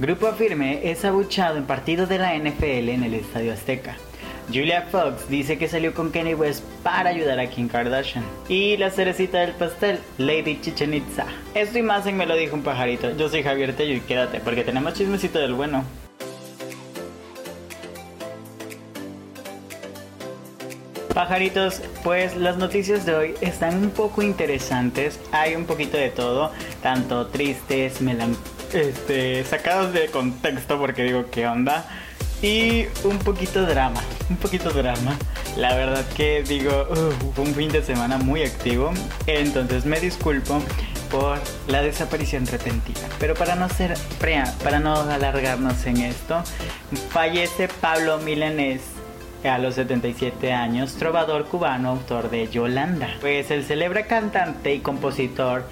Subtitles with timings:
[0.00, 3.96] Grupo Firme es abuchado en partido de la NFL en el Estadio Azteca.
[4.46, 8.24] Julia Fox dice que salió con Kanye West para ayudar a Kim Kardashian.
[8.48, 11.26] Y la cerecita del pastel, Lady Chichen Itza.
[11.52, 13.10] Esto y más en Me lo dijo un pajarito.
[13.16, 15.82] Yo soy Javier Tello y quédate porque tenemos chismecito del bueno.
[21.12, 25.18] Pajaritos, pues las noticias de hoy están un poco interesantes.
[25.32, 26.52] Hay un poquito de todo,
[26.82, 31.84] tanto tristes, melancólicos este, sacados de contexto porque digo, ¿qué onda?
[32.40, 35.16] Y un poquito drama, un poquito drama.
[35.56, 36.70] La verdad que digo,
[37.34, 38.92] fue un fin de semana muy activo.
[39.26, 40.62] Entonces me disculpo
[41.10, 43.00] por la desaparición repentina.
[43.18, 43.94] Pero para no ser
[44.62, 46.42] para no alargarnos en esto,
[47.10, 48.82] fallece Pablo Milanés
[49.44, 53.08] a los 77 años, trovador cubano, autor de Yolanda.
[53.20, 55.64] Pues el celebra cantante y compositor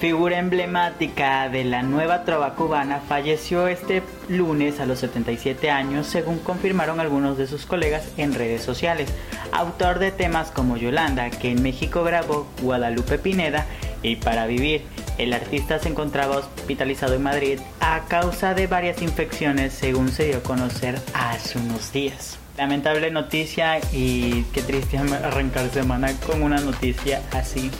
[0.00, 6.38] figura emblemática de la nueva trova cubana, falleció este lunes a los 77 años, según
[6.38, 9.12] confirmaron algunos de sus colegas en redes sociales.
[9.52, 13.66] Autor de temas como Yolanda, que en México grabó Guadalupe Pineda,
[14.02, 14.82] y Para Vivir.
[15.18, 20.38] El artista se encontraba hospitalizado en Madrid a causa de varias infecciones, según se dio
[20.38, 22.38] a conocer hace unos días.
[22.56, 27.70] Lamentable noticia y qué triste arrancar semana con una noticia así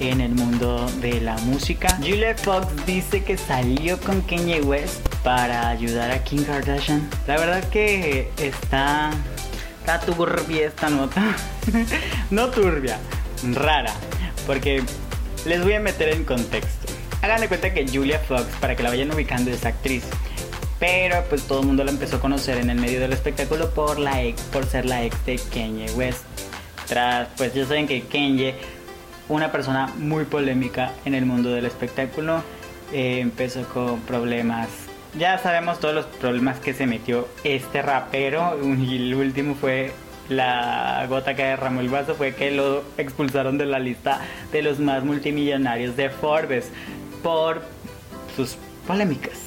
[0.00, 1.96] en el mundo de la música.
[1.98, 7.08] Julia Fox dice que salió con Kanye West para ayudar a Kim Kardashian.
[7.26, 9.10] La verdad que está,
[9.80, 11.22] está turbia esta nota.
[12.30, 12.98] no turbia,
[13.52, 13.92] rara.
[14.46, 14.82] Porque
[15.44, 16.92] les voy a meter en contexto.
[17.22, 20.04] Hagan de cuenta que Julia Fox, para que la vayan ubicando, es actriz.
[20.78, 23.98] Pero pues todo el mundo la empezó a conocer en el medio del espectáculo por,
[23.98, 26.24] la por ser la ex de Kanye West.
[26.88, 28.54] Tras, pues ya saben que Kanye
[29.30, 32.42] una persona muy polémica en el mundo del espectáculo.
[32.92, 34.68] Eh, empezó con problemas.
[35.18, 38.58] Ya sabemos todos los problemas que se metió este rapero.
[38.62, 39.92] Y el último fue
[40.28, 42.14] la gota que derramó el vaso.
[42.16, 44.20] Fue que lo expulsaron de la lista
[44.52, 46.70] de los más multimillonarios de Forbes
[47.22, 47.62] por
[48.34, 49.38] sus polémicas.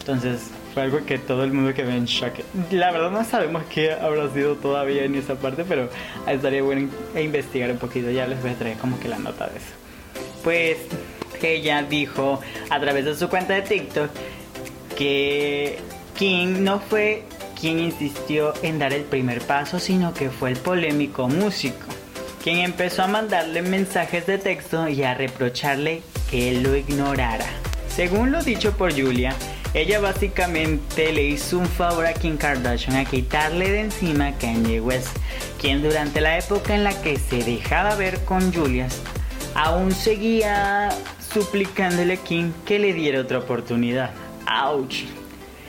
[0.00, 2.34] Entonces, fue algo que todo el mundo quedó en shock.
[2.70, 5.88] La verdad no sabemos qué habrá sido todavía en esa parte, pero
[6.26, 8.10] estaría bueno investigar un poquito.
[8.10, 9.72] Ya les voy a traer como que la nota de eso.
[10.44, 10.76] Pues
[11.40, 14.10] ella dijo a través de su cuenta de TikTok
[14.98, 15.78] que
[16.14, 17.22] King no fue
[17.58, 21.86] quien insistió en dar el primer paso, sino que fue el polémico músico,
[22.44, 27.46] quien empezó a mandarle mensajes de texto y a reprocharle que él lo ignorara.
[27.88, 29.34] Según lo dicho por Julia,
[29.76, 34.80] ella básicamente le hizo un favor a Kim Kardashian a quitarle de encima a Kanye
[34.80, 35.14] West,
[35.60, 39.02] quien durante la época en la que se dejaba ver con Julius,
[39.54, 40.88] aún seguía
[41.20, 44.12] suplicándole a Kim que le diera otra oportunidad.
[44.46, 45.04] ¡Auch!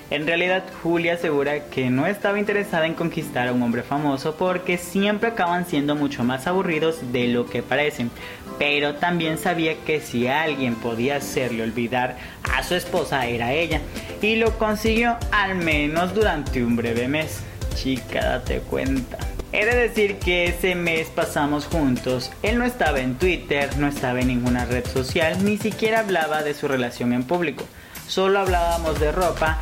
[0.09, 4.77] En realidad, Julia asegura que no estaba interesada en conquistar a un hombre famoso porque
[4.77, 8.09] siempre acaban siendo mucho más aburridos de lo que parecen,
[8.57, 12.17] pero también sabía que si alguien podía hacerle olvidar
[12.53, 13.81] a su esposa era ella,
[14.21, 17.41] y lo consiguió al menos durante un breve mes.
[17.75, 19.17] Chica, date cuenta.
[19.53, 22.31] He de decir que ese mes pasamos juntos.
[22.43, 26.53] Él no estaba en Twitter, no estaba en ninguna red social, ni siquiera hablaba de
[26.53, 27.63] su relación en público.
[28.07, 29.59] Solo hablábamos de ropa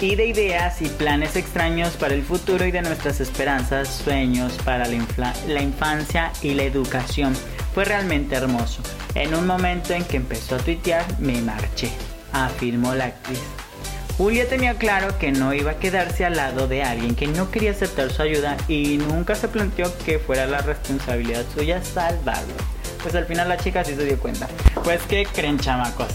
[0.00, 4.86] y de ideas y planes extraños para el futuro y de nuestras esperanzas, sueños para
[4.86, 7.34] la, la, infancia y la educación.
[7.74, 8.82] Fue realmente hermoso.
[9.14, 11.90] En un momento en que empezó a tuitear, me marché,
[12.32, 13.40] afirmó la actriz.
[14.18, 17.70] Julia tenía claro que no iba a quedarse al lado de alguien que no quería
[17.70, 22.52] aceptar su ayuda y nunca se planteó que fuera la responsabilidad suya salvarlo.
[23.02, 24.46] Pues al final la chica sí se dio cuenta.
[24.84, 26.08] Pues que creen chamacos.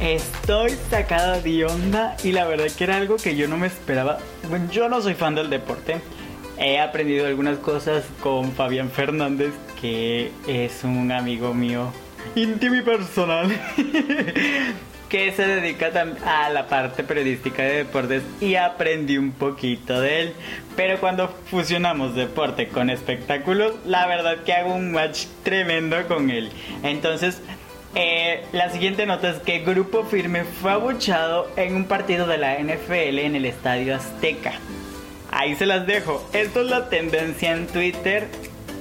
[0.00, 4.18] Estoy sacada de onda y la verdad que era algo que yo no me esperaba.
[4.72, 6.00] Yo no soy fan del deporte.
[6.58, 11.92] He aprendido algunas cosas con Fabián Fernández, que es un amigo mío
[12.34, 13.48] íntimo y personal.
[15.08, 15.92] que se dedica
[16.26, 20.32] a la parte periodística de deportes y aprendí un poquito de él.
[20.74, 26.50] Pero cuando fusionamos deporte con espectáculos, la verdad que hago un match tremendo con él.
[26.82, 27.40] Entonces,
[27.94, 32.58] eh, la siguiente nota es que Grupo Firme fue abuchado en un partido de la
[32.58, 34.54] NFL en el Estadio Azteca.
[35.30, 36.28] Ahí se las dejo.
[36.32, 38.28] Esto es la tendencia en Twitter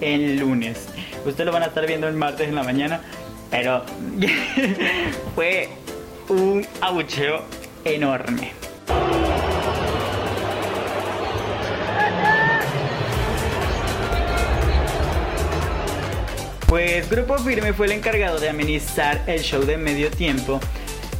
[0.02, 0.88] el lunes.
[1.26, 3.02] Ustedes lo van a estar viendo el martes en la mañana.
[3.50, 3.84] Pero
[5.36, 5.70] fue
[6.30, 7.44] un abucheo
[7.86, 8.52] enorme.
[16.68, 20.60] Pues Grupo Firme fue el encargado de amenizar el show de medio tiempo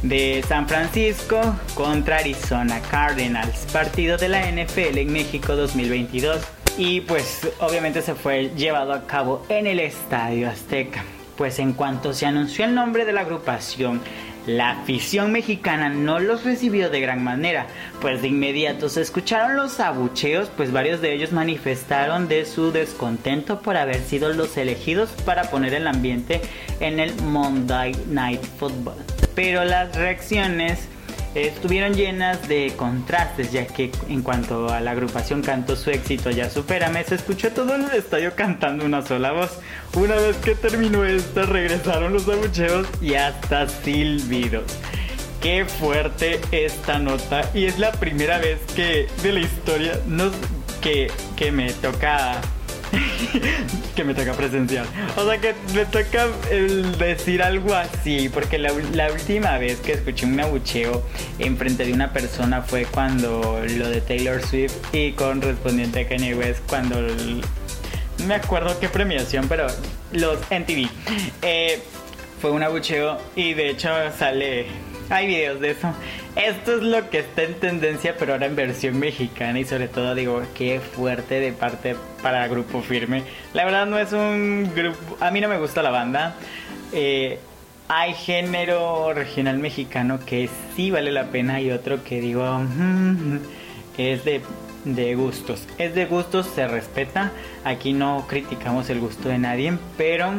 [0.02, 1.40] de San Francisco
[1.74, 6.42] contra Arizona Cardinals, partido de la NFL en México 2022.
[6.76, 11.04] Y pues obviamente se fue llevado a cabo en el Estadio Azteca.
[11.36, 14.00] Pues en cuanto se anunció el nombre de la agrupación,
[14.46, 17.66] la afición mexicana no los recibió de gran manera,
[18.02, 23.60] pues de inmediato se escucharon los abucheos, pues varios de ellos manifestaron de su descontento
[23.60, 26.42] por haber sido los elegidos para poner el ambiente
[26.80, 28.96] en el Monday Night Football.
[29.34, 30.88] Pero las reacciones
[31.34, 36.48] estuvieron llenas de contrastes, ya que en cuanto a la agrupación cantó su éxito Ya
[36.48, 39.58] Supérame, se escuchó todo el estadio cantando una sola voz.
[39.94, 44.64] Una vez que terminó esta, regresaron los abucheos y hasta silbidos.
[45.40, 50.32] Qué fuerte esta nota y es la primera vez que de la historia nos,
[50.80, 52.40] que, que me toca
[53.96, 54.86] que me toca presenciar.
[55.16, 60.26] O sea que me toca el decir algo así, porque la, última vez que escuché
[60.26, 61.02] un abucheo
[61.38, 66.08] en frente de una persona fue cuando lo de Taylor Swift y con respondiente a
[66.08, 67.00] Kanye West cuando...
[67.00, 69.66] no me acuerdo qué premiación, pero
[70.12, 70.88] los NTV.
[71.42, 71.82] Eh,
[72.40, 74.93] fue un abucheo y de hecho sale...
[75.10, 75.92] Hay videos de eso.
[76.36, 80.14] Esto es lo que está en tendencia, pero ahora en versión mexicana y sobre todo
[80.14, 83.22] digo, qué fuerte de parte para Grupo Firme.
[83.52, 86.36] La verdad no es un grupo, a mí no me gusta la banda.
[86.92, 87.38] Eh,
[87.88, 93.38] hay género regional mexicano que sí vale la pena y otro que digo, mm,
[93.98, 94.40] es de,
[94.84, 95.66] de gustos.
[95.78, 97.30] Es de gustos, se respeta.
[97.64, 100.32] Aquí no criticamos el gusto de nadie, pero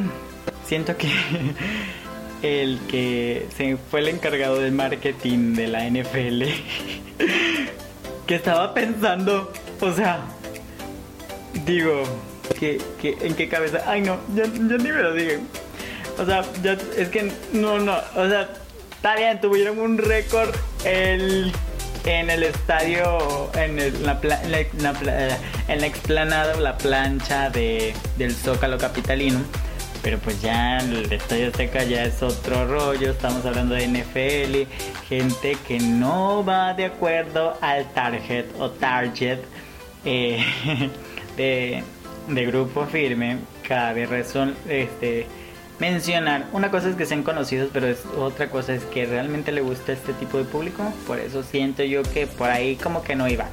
[0.65, 1.09] siento que...
[2.45, 6.43] el que se fue el encargado del marketing de la NFL,
[8.27, 9.51] que estaba pensando,
[9.81, 10.19] o sea,
[11.65, 12.03] digo,
[12.59, 13.81] que, ¿en qué cabeza?
[13.87, 15.47] Ay, no, ya, ni me lo digan.
[16.19, 18.49] O sea, ya, es que no, no, o sea,
[18.91, 20.55] está bien, tuvieron un récord
[20.85, 21.51] el,
[22.05, 24.19] en el estadio, en, la,
[25.67, 29.39] en la explanada, la plancha de, del Zócalo Capitalino
[30.05, 34.71] pero pues ya el Estadio Azteca ya es otro rollo, estamos hablando de NFL,
[35.09, 39.39] gente que no va de acuerdo al target o target
[40.05, 40.45] eh,
[41.37, 41.83] de,
[42.45, 45.25] grupo firme, cabe razón este,
[45.79, 49.61] mencionar, una cosa es que sean conocidos, pero es, otra cosa es que realmente le
[49.61, 53.27] gusta este tipo de público, por eso siento yo que por ahí como que no
[53.27, 53.47] iba.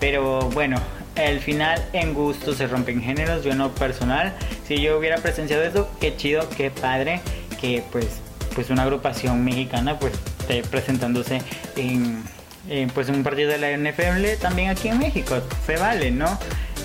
[0.00, 0.78] Pero bueno,
[1.16, 3.44] al final en gusto se rompen géneros.
[3.44, 4.34] Yo no personal,
[4.66, 7.20] si yo hubiera presenciado eso, qué chido, qué padre
[7.60, 8.06] que pues
[8.54, 11.40] pues una agrupación mexicana pues esté presentándose
[11.76, 12.22] en,
[12.94, 15.36] pues un partido de la NFL también aquí en México.
[15.66, 16.38] Se vale, ¿no?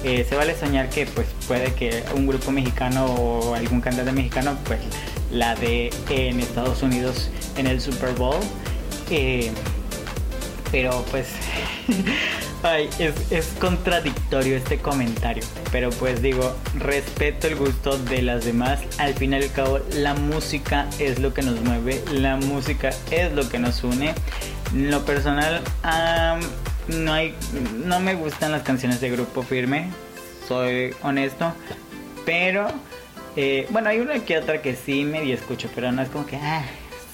[0.03, 4.57] Eh, se vale soñar que pues puede que un grupo mexicano o algún cantante mexicano
[4.65, 4.79] pues
[5.31, 8.39] la de en Estados Unidos en el Super Bowl.
[9.09, 9.51] Eh,
[10.71, 11.27] pero pues
[12.69, 15.41] Ay, es, contradictorio este comentario,
[15.71, 18.81] pero pues digo, respeto el gusto de las demás.
[18.97, 23.31] Al fin y al cabo, la música es lo que nos mueve, la música es
[23.31, 24.13] lo que nos une.
[24.73, 25.61] Lo personal,
[26.89, 27.35] no hay,
[27.85, 29.89] no me gustan las canciones de Grupo Firme,
[30.45, 31.53] soy honesto,
[32.25, 32.67] pero
[33.37, 36.35] eh, bueno, hay una que otra que sí medio escucho, pero no es como que,
[36.35, 36.65] ah,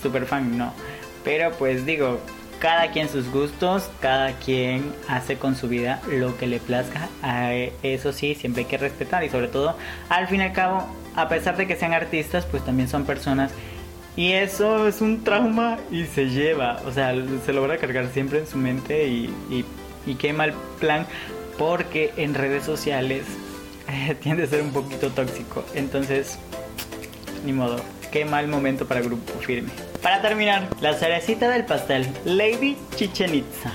[0.01, 0.73] super fan, no.
[1.23, 2.19] Pero pues digo,
[2.63, 7.09] cada quien sus gustos, cada quien hace con su vida lo que le plazca.
[7.83, 9.75] Eso sí, siempre hay que respetar y sobre todo,
[10.07, 13.51] al fin y al cabo, a pesar de que sean artistas, pues también son personas.
[14.15, 17.13] Y eso es un trauma y se lleva, o sea,
[17.45, 19.65] se logra cargar siempre en su mente y,
[20.05, 21.05] y, qué mal plan,
[21.57, 23.25] porque en redes sociales
[24.21, 25.65] tiende a ser un poquito tóxico.
[25.75, 26.39] Entonces,
[27.45, 27.81] ni modo,
[28.13, 29.71] qué mal momento para Grupo Firme.
[30.03, 33.71] Para terminar, la cerecita del pastel, Lady Chichen Itza.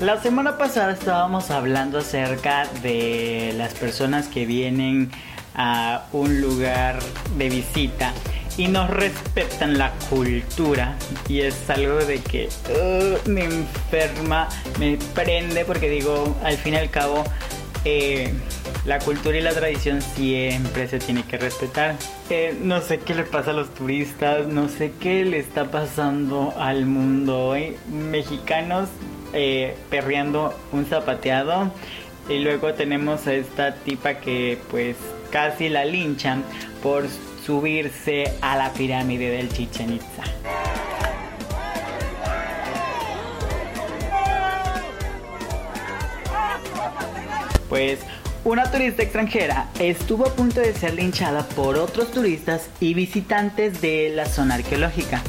[0.00, 5.12] La semana pasada estábamos hablando acerca de las personas que vienen
[5.54, 6.98] a un lugar
[7.38, 8.12] de visita
[8.58, 10.96] y no respetan la cultura
[11.28, 14.48] y es algo de que uh, me enferma,
[14.80, 17.22] me prende porque digo, al fin y al cabo,
[17.84, 18.34] eh,
[18.86, 21.96] la cultura y la tradición siempre se tiene que respetar.
[22.30, 26.54] Eh, no sé qué le pasa a los turistas, no sé qué le está pasando
[26.56, 27.76] al mundo hoy.
[27.90, 28.88] Mexicanos
[29.32, 31.72] eh, perreando un zapateado.
[32.28, 34.96] Y luego tenemos a esta tipa que pues
[35.30, 36.44] casi la linchan
[36.82, 37.06] por
[37.44, 40.22] subirse a la pirámide del Chichen Itza.
[47.68, 47.98] Pues
[48.46, 54.12] una turista extranjera estuvo a punto de ser linchada por otros turistas y visitantes de
[54.14, 55.20] la zona arqueológica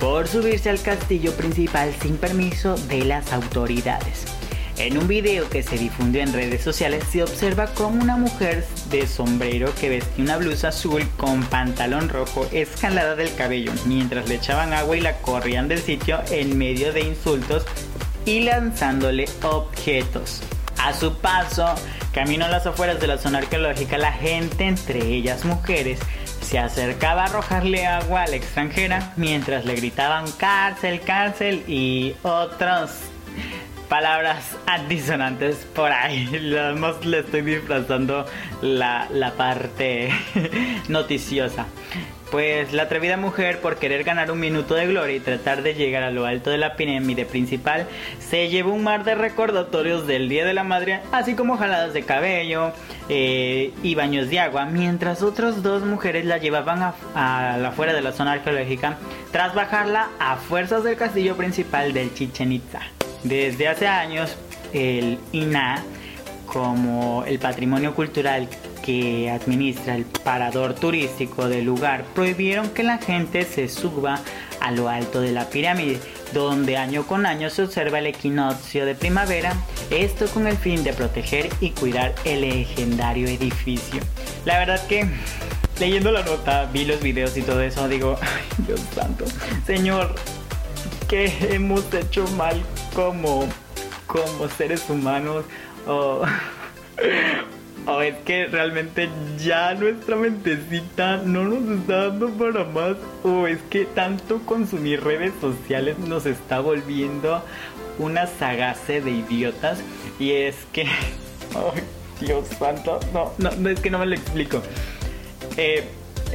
[0.00, 4.24] por subirse al castillo principal sin permiso de las autoridades.
[4.78, 9.06] En un video que se difundió en redes sociales se observa como una mujer de
[9.06, 14.72] sombrero que vestía una blusa azul con pantalón rojo escalada del cabello mientras le echaban
[14.72, 17.66] agua y la corrían del sitio en medio de insultos
[18.24, 20.40] y lanzándole objetos.
[20.78, 21.66] A su paso,
[22.12, 25.98] camino a las afueras de la zona arqueológica, la gente, entre ellas mujeres,
[26.40, 33.00] se acercaba a arrojarle agua a la extranjera mientras le gritaban cárcel, cárcel y otras
[33.88, 36.28] palabras antisonantes por ahí.
[36.58, 38.26] Además le estoy disfrazando
[38.60, 40.10] la, la parte
[40.88, 41.66] noticiosa.
[42.32, 46.02] Pues la atrevida mujer, por querer ganar un minuto de gloria y tratar de llegar
[46.02, 47.86] a lo alto de la pirámide principal,
[48.26, 52.04] se llevó un mar de recordatorios del Día de la Madre, así como jaladas de
[52.04, 52.72] cabello
[53.10, 58.00] eh, y baños de agua, mientras otras dos mujeres la llevaban a, la fuera de
[58.00, 58.96] la zona arqueológica
[59.30, 62.80] tras bajarla a fuerzas del castillo principal del Chichen Itza.
[63.24, 64.38] Desde hace años,
[64.72, 65.84] el INA,
[66.46, 68.48] como el patrimonio cultural
[68.82, 74.20] que administra el parador turístico del lugar prohibieron que la gente se suba
[74.60, 75.98] a lo alto de la pirámide,
[76.32, 79.54] donde año con año se observa el equinoccio de primavera,
[79.90, 84.00] esto con el fin de proteger y cuidar el legendario edificio.
[84.44, 85.06] La verdad que
[85.80, 89.24] leyendo la nota, vi los videos y todo eso, digo, ay Dios santo,
[89.66, 90.14] Señor,
[91.08, 92.62] ¿qué hemos hecho mal
[92.94, 93.48] como,
[94.06, 95.44] como seres humanos?
[97.86, 99.08] o es que realmente
[99.38, 105.32] ya nuestra mentecita no nos está dando para más, o es que tanto consumir redes
[105.40, 107.42] sociales nos está volviendo
[107.98, 109.80] una sagace de idiotas,
[110.18, 110.86] y es que,
[111.54, 111.72] oh,
[112.20, 114.62] Dios santo, no, no, es que no me lo explico.
[115.56, 115.84] Eh,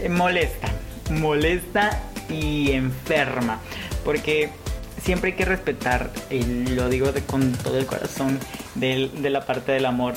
[0.10, 0.68] molesta,
[1.12, 3.62] molesta y enferma,
[4.04, 4.50] porque
[5.02, 8.38] siempre hay que respetar, y lo digo de, con todo el corazón,
[8.76, 10.14] de la parte del amor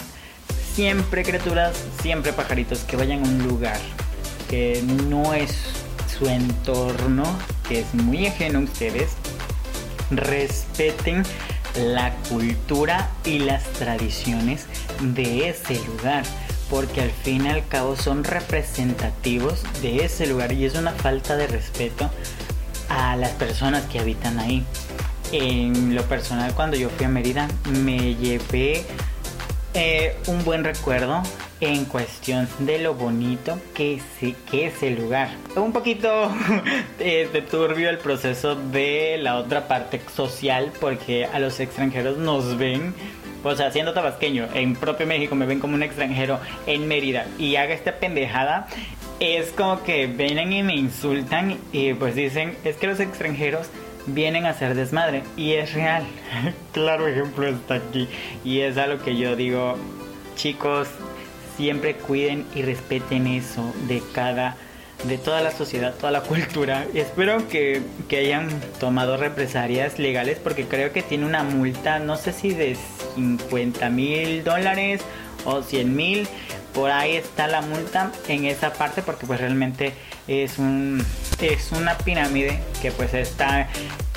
[0.74, 3.78] siempre criaturas, siempre pajaritos que vayan a un lugar
[4.48, 5.56] que no es
[6.18, 7.24] su entorno,
[7.68, 9.12] que es muy ajeno a ustedes,
[10.10, 11.22] respeten
[11.76, 14.66] la cultura y las tradiciones
[15.00, 16.24] de ese lugar,
[16.68, 21.36] porque al fin y al cabo son representativos de ese lugar y es una falta
[21.36, 22.10] de respeto
[22.88, 24.64] a las personas que habitan ahí.
[25.32, 28.84] En lo personal, cuando yo fui a Mérida, me llevé
[29.74, 31.22] eh, un buen recuerdo
[31.60, 34.00] en cuestión de lo bonito que,
[34.50, 35.30] que es el lugar.
[35.56, 36.30] Un poquito
[36.98, 42.94] de turbio el proceso de la otra parte social porque a los extranjeros nos ven
[43.42, 47.56] o sea, siendo tabasqueño, en propio México me ven como un extranjero en Mérida y
[47.56, 48.68] haga esta pendejada,
[49.18, 53.68] es como que vienen y me insultan y pues dicen, es que los extranjeros
[54.06, 55.22] vienen a hacer desmadre.
[55.36, 56.04] Y es real.
[56.72, 58.08] claro ejemplo está aquí.
[58.44, 59.76] Y es algo que yo digo,
[60.36, 60.88] chicos,
[61.56, 64.56] siempre cuiden y respeten eso de cada
[65.04, 66.86] de toda la sociedad, toda la cultura.
[66.94, 72.32] Espero que, que, hayan tomado represalias legales porque creo que tiene una multa, no sé
[72.32, 72.76] si de
[73.14, 75.00] 50 mil dólares
[75.44, 76.28] o 100 mil.
[76.74, 79.92] Por ahí está la multa en esa parte porque pues realmente
[80.30, 81.04] es un
[81.40, 83.68] es una pirámide que pues está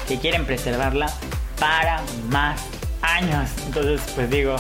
[0.08, 1.12] que quieren preservarla
[1.60, 2.62] para más
[3.02, 3.50] años.
[3.66, 4.56] Entonces pues digo,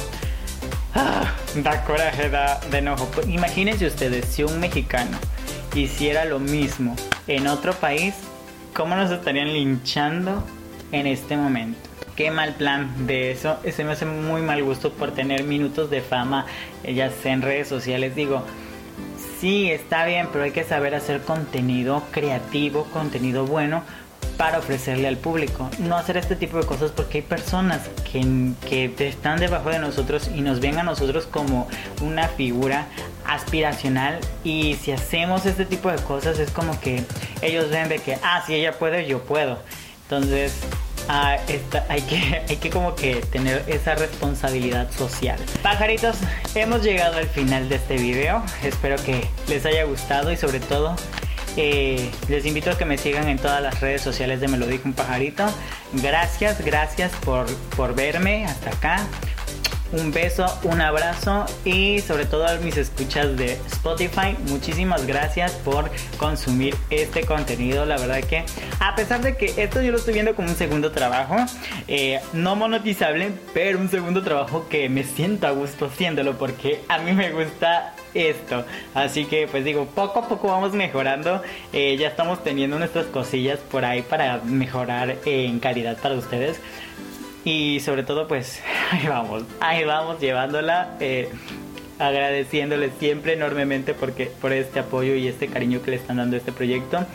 [0.95, 3.05] ah, da coraje, da enojo.
[3.13, 5.17] Pues, imagínense ustedes si un mexicano
[5.75, 6.95] hiciera lo mismo
[7.27, 8.15] en otro país,
[8.73, 10.43] ¿cómo nos estarían linchando
[10.91, 11.79] en este momento?
[12.15, 13.57] Qué mal plan de eso.
[13.63, 16.45] Ese me hace muy mal gusto por tener minutos de fama,
[16.83, 18.15] ya sea en redes sociales.
[18.15, 18.43] Digo,
[19.43, 23.83] sí, está bien, pero hay que saber hacer contenido creativo, contenido bueno
[24.37, 25.69] para ofrecerle al público.
[25.79, 30.29] No hacer este tipo de cosas porque hay personas que, que están debajo de nosotros
[30.33, 31.67] y nos ven a nosotros como
[32.01, 32.87] una figura
[33.25, 37.03] aspiracional y si hacemos este tipo de cosas es como que
[37.41, 39.59] ellos ven de que, ah, si ella puede, yo puedo.
[40.03, 40.57] Entonces
[41.07, 41.37] Ah,
[41.89, 45.39] hay, que, hay que como que tener esa responsabilidad social.
[45.61, 46.17] Pajaritos,
[46.55, 48.43] hemos llegado al final de este video.
[48.63, 50.95] Espero que les haya gustado y sobre todo
[51.55, 54.93] eh, les invito a que me sigan en todas las redes sociales de Me un
[54.93, 55.45] pajarito.
[55.93, 57.45] Gracias, gracias por,
[57.75, 59.07] por verme hasta acá.
[59.93, 65.91] Un beso, un abrazo y sobre todo a mis escuchas de Spotify, muchísimas gracias por
[66.17, 67.85] consumir este contenido.
[67.85, 68.43] La verdad que
[68.79, 71.35] a pesar de que esto yo lo estoy viendo como un segundo trabajo,
[71.87, 76.97] eh, no monetizable, pero un segundo trabajo que me siento a gusto haciéndolo porque a
[76.97, 78.65] mí me gusta esto.
[78.93, 81.41] Así que pues digo, poco a poco vamos mejorando.
[81.71, 86.59] Eh, ya estamos teniendo nuestras cosillas por ahí para mejorar en calidad para ustedes.
[87.45, 90.97] Y sobre todo pues ahí vamos, ahí vamos llevándola.
[90.99, 91.29] Eh,
[92.99, 97.05] siempre enormemente porque, por este apoyo y este cariño que le están dando este proyecto.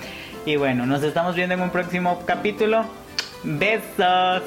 [0.46, 2.84] Y bueno, nos estamos viendo en un próximo capítulo.
[3.44, 4.42] Besos.